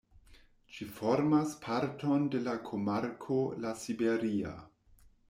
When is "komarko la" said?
2.71-3.75